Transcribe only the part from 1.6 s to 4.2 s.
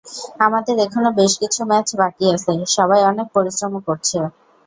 Match বাকি আছে, সবাই অনেক পরিশ্রমও করছে।